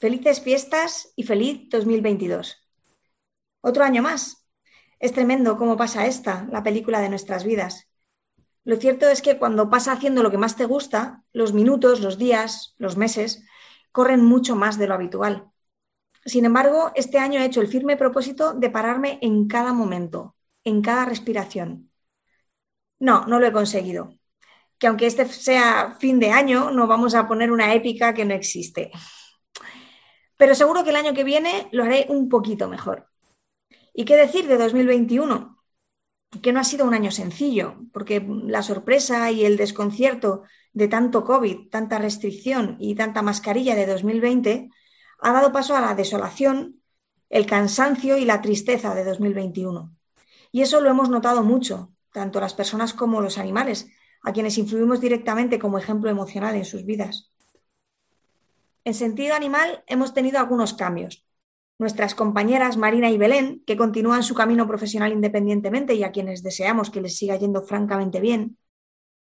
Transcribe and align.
Felices 0.00 0.40
fiestas 0.40 1.12
y 1.14 1.24
feliz 1.24 1.68
2022. 1.68 2.66
Otro 3.60 3.84
año 3.84 4.02
más. 4.02 4.46
Es 4.98 5.12
tremendo 5.12 5.58
cómo 5.58 5.76
pasa 5.76 6.06
esta, 6.06 6.48
la 6.50 6.62
película 6.62 7.00
de 7.00 7.10
nuestras 7.10 7.44
vidas. 7.44 7.90
Lo 8.64 8.76
cierto 8.76 9.10
es 9.10 9.20
que 9.20 9.36
cuando 9.36 9.68
pasa 9.68 9.92
haciendo 9.92 10.22
lo 10.22 10.30
que 10.30 10.38
más 10.38 10.56
te 10.56 10.64
gusta, 10.64 11.24
los 11.34 11.52
minutos, 11.52 12.00
los 12.00 12.16
días, 12.16 12.74
los 12.78 12.96
meses, 12.96 13.44
corren 13.92 14.24
mucho 14.24 14.56
más 14.56 14.78
de 14.78 14.86
lo 14.86 14.94
habitual. 14.94 15.50
Sin 16.24 16.46
embargo, 16.46 16.92
este 16.94 17.18
año 17.18 17.38
he 17.38 17.44
hecho 17.44 17.60
el 17.60 17.68
firme 17.68 17.98
propósito 17.98 18.54
de 18.54 18.70
pararme 18.70 19.18
en 19.20 19.48
cada 19.48 19.74
momento, 19.74 20.34
en 20.64 20.80
cada 20.80 21.04
respiración. 21.04 21.90
No, 22.98 23.26
no 23.26 23.38
lo 23.38 23.46
he 23.46 23.52
conseguido. 23.52 24.14
Que 24.78 24.86
aunque 24.86 25.06
este 25.06 25.26
sea 25.26 25.98
fin 26.00 26.18
de 26.18 26.30
año, 26.30 26.70
no 26.70 26.86
vamos 26.86 27.14
a 27.14 27.28
poner 27.28 27.52
una 27.52 27.74
épica 27.74 28.14
que 28.14 28.24
no 28.24 28.32
existe. 28.32 28.90
Pero 30.40 30.54
seguro 30.54 30.84
que 30.84 30.88
el 30.88 30.96
año 30.96 31.12
que 31.12 31.22
viene 31.22 31.68
lo 31.70 31.84
haré 31.84 32.06
un 32.08 32.30
poquito 32.30 32.66
mejor. 32.66 33.10
¿Y 33.92 34.06
qué 34.06 34.16
decir 34.16 34.48
de 34.48 34.56
2021? 34.56 35.62
Que 36.40 36.54
no 36.54 36.60
ha 36.60 36.64
sido 36.64 36.86
un 36.86 36.94
año 36.94 37.10
sencillo, 37.10 37.76
porque 37.92 38.26
la 38.26 38.62
sorpresa 38.62 39.30
y 39.30 39.44
el 39.44 39.58
desconcierto 39.58 40.44
de 40.72 40.88
tanto 40.88 41.24
COVID, 41.24 41.68
tanta 41.68 41.98
restricción 41.98 42.78
y 42.80 42.94
tanta 42.94 43.20
mascarilla 43.20 43.74
de 43.74 43.84
2020 43.84 44.70
ha 45.18 45.32
dado 45.34 45.52
paso 45.52 45.76
a 45.76 45.82
la 45.82 45.94
desolación, 45.94 46.80
el 47.28 47.44
cansancio 47.44 48.16
y 48.16 48.24
la 48.24 48.40
tristeza 48.40 48.94
de 48.94 49.04
2021. 49.04 49.94
Y 50.52 50.62
eso 50.62 50.80
lo 50.80 50.88
hemos 50.88 51.10
notado 51.10 51.42
mucho, 51.42 51.92
tanto 52.14 52.40
las 52.40 52.54
personas 52.54 52.94
como 52.94 53.20
los 53.20 53.36
animales, 53.36 53.90
a 54.22 54.32
quienes 54.32 54.56
influimos 54.56 55.02
directamente 55.02 55.58
como 55.58 55.76
ejemplo 55.76 56.08
emocional 56.08 56.56
en 56.56 56.64
sus 56.64 56.86
vidas. 56.86 57.30
En 58.90 58.94
sentido 58.94 59.36
animal 59.36 59.84
hemos 59.86 60.14
tenido 60.14 60.40
algunos 60.40 60.74
cambios. 60.74 61.24
Nuestras 61.78 62.16
compañeras 62.16 62.76
Marina 62.76 63.08
y 63.08 63.18
Belén, 63.18 63.62
que 63.64 63.76
continúan 63.76 64.24
su 64.24 64.34
camino 64.34 64.66
profesional 64.66 65.12
independientemente 65.12 65.94
y 65.94 66.02
a 66.02 66.10
quienes 66.10 66.42
deseamos 66.42 66.90
que 66.90 67.00
les 67.00 67.16
siga 67.16 67.36
yendo 67.36 67.62
francamente 67.62 68.18
bien. 68.18 68.58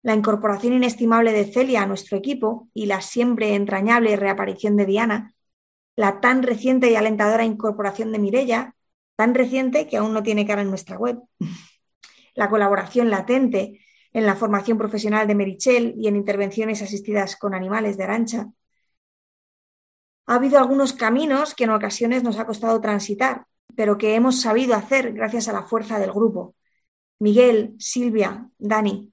La 0.02 0.16
incorporación 0.16 0.72
inestimable 0.72 1.30
de 1.30 1.44
Celia 1.44 1.82
a 1.82 1.86
nuestro 1.86 2.18
equipo 2.18 2.70
y 2.74 2.86
la 2.86 3.02
siempre 3.02 3.54
entrañable 3.54 4.16
reaparición 4.16 4.76
de 4.76 4.84
Diana. 4.84 5.32
La 5.94 6.20
tan 6.20 6.42
reciente 6.42 6.90
y 6.90 6.96
alentadora 6.96 7.44
incorporación 7.44 8.10
de 8.10 8.18
Mirella, 8.18 8.74
tan 9.14 9.32
reciente 9.32 9.86
que 9.86 9.98
aún 9.98 10.12
no 10.12 10.24
tiene 10.24 10.44
cara 10.44 10.62
en 10.62 10.70
nuestra 10.70 10.98
web. 10.98 11.20
La 12.34 12.50
colaboración 12.50 13.10
latente 13.10 13.78
en 14.12 14.26
la 14.26 14.34
formación 14.34 14.76
profesional 14.76 15.28
de 15.28 15.36
Merichel 15.36 15.94
y 15.96 16.08
en 16.08 16.16
intervenciones 16.16 16.82
asistidas 16.82 17.36
con 17.36 17.54
animales 17.54 17.96
de 17.96 18.02
Arancha 18.02 18.48
ha 20.26 20.34
habido 20.36 20.58
algunos 20.58 20.92
caminos 20.92 21.54
que 21.54 21.64
en 21.64 21.70
ocasiones 21.70 22.22
nos 22.22 22.38
ha 22.38 22.46
costado 22.46 22.80
transitar, 22.80 23.46
pero 23.74 23.98
que 23.98 24.14
hemos 24.14 24.40
sabido 24.40 24.74
hacer 24.74 25.12
gracias 25.12 25.48
a 25.48 25.52
la 25.52 25.64
fuerza 25.64 25.98
del 25.98 26.12
grupo. 26.12 26.54
Miguel, 27.18 27.74
Silvia, 27.78 28.48
Dani, 28.58 29.12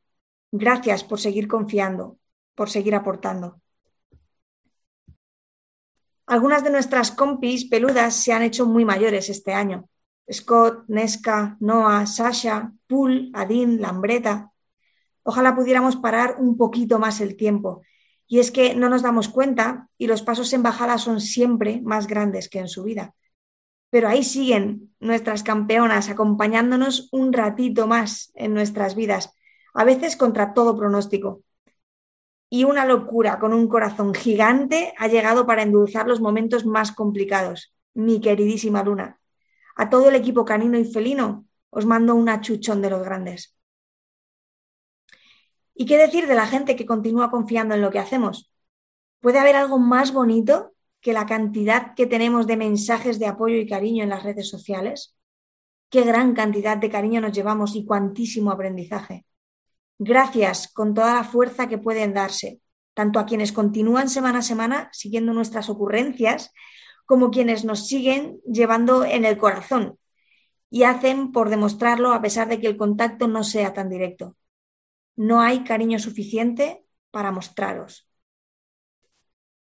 gracias 0.51 1.03
por 1.03 1.19
seguir 1.19 1.47
confiando, 1.47 2.17
por 2.55 2.69
seguir 2.69 2.95
aportando. 2.95 3.61
Algunas 6.25 6.63
de 6.63 6.69
nuestras 6.69 7.11
compis 7.11 7.65
peludas 7.65 8.15
se 8.15 8.33
han 8.33 8.43
hecho 8.43 8.67
muy 8.67 8.85
mayores 8.85 9.29
este 9.29 9.53
año. 9.53 9.89
Scott, 10.31 10.83
Nesca, 10.87 11.57
Noah, 11.59 12.05
Sasha, 12.05 12.71
Pool, 12.85 13.31
Adin, 13.33 13.81
Lambreta. 13.81 14.51
Ojalá 15.23 15.55
pudiéramos 15.55 15.95
parar 15.95 16.35
un 16.39 16.55
poquito 16.55 16.99
más 16.99 17.19
el 17.19 17.35
tiempo 17.35 17.81
y 18.31 18.37
es 18.37 18.51
que 18.51 18.75
no 18.75 18.89
nos 18.89 19.01
damos 19.01 19.27
cuenta 19.27 19.89
y 19.97 20.05
los 20.05 20.21
pasos 20.21 20.53
en 20.53 20.61
bajada 20.61 20.99
son 20.99 21.19
siempre 21.19 21.81
más 21.83 22.05
grandes 22.05 22.47
que 22.47 22.59
en 22.59 22.67
subida. 22.69 23.15
Pero 23.89 24.07
ahí 24.07 24.23
siguen 24.23 24.93
nuestras 24.99 25.41
campeonas 25.41 26.09
acompañándonos 26.09 27.09
un 27.11 27.33
ratito 27.33 27.87
más 27.87 28.31
en 28.35 28.53
nuestras 28.53 28.93
vidas, 28.93 29.33
a 29.73 29.83
veces 29.83 30.15
contra 30.15 30.53
todo 30.53 30.77
pronóstico. 30.77 31.41
Y 32.51 32.65
una 32.65 32.85
locura 32.85 33.39
con 33.39 33.51
un 33.51 33.67
corazón 33.67 34.13
gigante 34.13 34.93
ha 34.97 35.07
llegado 35.07 35.47
para 35.47 35.63
endulzar 35.63 36.07
los 36.07 36.21
momentos 36.21 36.67
más 36.67 36.91
complicados. 36.91 37.73
Mi 37.95 38.21
queridísima 38.21 38.83
Luna. 38.83 39.19
A 39.75 39.89
todo 39.89 40.07
el 40.09 40.15
equipo 40.15 40.45
canino 40.45 40.77
y 40.77 40.85
felino 40.85 41.47
os 41.71 41.87
mando 41.87 42.13
un 42.13 42.29
achuchón 42.29 42.81
de 42.83 42.91
los 42.91 43.03
grandes. 43.03 43.58
¿Y 45.81 45.85
qué 45.85 45.97
decir 45.97 46.27
de 46.27 46.35
la 46.35 46.45
gente 46.45 46.75
que 46.75 46.85
continúa 46.85 47.31
confiando 47.31 47.73
en 47.73 47.81
lo 47.81 47.89
que 47.89 47.99
hacemos? 47.99 48.51
¿Puede 49.21 49.39
haber 49.39 49.55
algo 49.55 49.79
más 49.79 50.11
bonito 50.11 50.73
que 50.99 51.13
la 51.13 51.25
cantidad 51.25 51.95
que 51.95 52.05
tenemos 52.05 52.47
de 52.47 52.57
mensajes 52.57 53.17
de 53.17 53.27
apoyo 53.27 53.55
y 53.55 53.65
cariño 53.65 54.03
en 54.03 54.09
las 54.09 54.23
redes 54.23 54.49
sociales? 54.49 55.15
Qué 55.89 56.01
gran 56.03 56.33
cantidad 56.33 56.75
de 56.75 56.89
cariño 56.89 57.21
nos 57.21 57.31
llevamos 57.31 57.77
y 57.77 57.85
cuantísimo 57.85 58.51
aprendizaje. 58.51 59.25
Gracias 59.97 60.67
con 60.67 60.93
toda 60.93 61.13
la 61.13 61.23
fuerza 61.23 61.69
que 61.69 61.77
pueden 61.77 62.13
darse, 62.13 62.59
tanto 62.93 63.17
a 63.17 63.25
quienes 63.25 63.53
continúan 63.53 64.09
semana 64.09 64.39
a 64.39 64.41
semana 64.41 64.89
siguiendo 64.91 65.31
nuestras 65.31 65.69
ocurrencias, 65.69 66.51
como 67.05 67.31
quienes 67.31 67.63
nos 67.63 67.87
siguen 67.87 68.41
llevando 68.45 69.05
en 69.05 69.23
el 69.23 69.37
corazón 69.37 69.97
y 70.69 70.83
hacen 70.83 71.31
por 71.31 71.49
demostrarlo 71.49 72.11
a 72.11 72.21
pesar 72.21 72.49
de 72.49 72.59
que 72.59 72.67
el 72.67 72.75
contacto 72.75 73.29
no 73.29 73.45
sea 73.45 73.73
tan 73.73 73.87
directo 73.87 74.35
no 75.19 75.41
hay 75.41 75.65
cariño 75.65 75.99
suficiente 75.99 76.85
para 77.11 77.33
mostraros. 77.33 78.09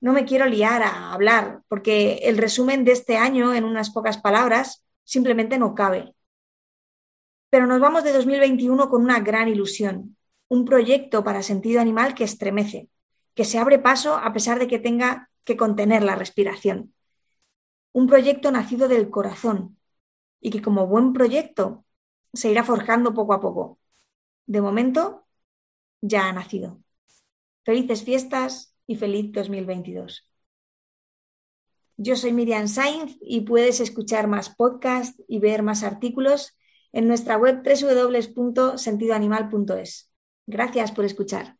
No 0.00 0.14
me 0.14 0.24
quiero 0.24 0.46
liar 0.46 0.82
a 0.82 1.12
hablar, 1.12 1.60
porque 1.68 2.20
el 2.22 2.38
resumen 2.38 2.84
de 2.84 2.92
este 2.92 3.18
año 3.18 3.52
en 3.52 3.64
unas 3.64 3.90
pocas 3.90 4.16
palabras 4.16 4.82
simplemente 5.04 5.58
no 5.58 5.74
cabe. 5.74 6.16
Pero 7.50 7.66
nos 7.66 7.80
vamos 7.80 8.02
de 8.02 8.14
2021 8.14 8.88
con 8.88 9.02
una 9.02 9.20
gran 9.20 9.46
ilusión, 9.46 10.16
un 10.48 10.64
proyecto 10.64 11.22
para 11.22 11.42
sentido 11.42 11.82
animal 11.82 12.14
que 12.14 12.24
estremece, 12.24 12.88
que 13.34 13.44
se 13.44 13.58
abre 13.58 13.78
paso 13.78 14.14
a 14.16 14.32
pesar 14.32 14.58
de 14.58 14.66
que 14.66 14.78
tenga 14.78 15.28
que 15.44 15.58
contener 15.58 16.02
la 16.02 16.16
respiración. 16.16 16.94
Un 17.92 18.06
proyecto 18.06 18.50
nacido 18.52 18.88
del 18.88 19.10
corazón 19.10 19.76
y 20.40 20.48
que 20.48 20.62
como 20.62 20.86
buen 20.86 21.12
proyecto 21.12 21.84
se 22.32 22.50
irá 22.50 22.64
forjando 22.64 23.12
poco 23.12 23.34
a 23.34 23.40
poco. 23.42 23.78
De 24.46 24.62
momento, 24.62 25.22
ya 26.02 26.28
ha 26.28 26.32
nacido. 26.32 26.82
Felices 27.64 28.04
fiestas 28.04 28.76
y 28.86 28.96
feliz 28.96 29.32
2022. 29.32 30.28
Yo 31.96 32.16
soy 32.16 32.32
Miriam 32.32 32.68
Sainz 32.68 33.16
y 33.20 33.42
puedes 33.42 33.80
escuchar 33.80 34.26
más 34.26 34.48
podcasts 34.50 35.22
y 35.28 35.38
ver 35.38 35.62
más 35.62 35.84
artículos 35.84 36.56
en 36.92 37.06
nuestra 37.08 37.36
web 37.38 37.62
www.sentidoanimal.es. 37.64 40.10
Gracias 40.46 40.92
por 40.92 41.04
escuchar. 41.04 41.58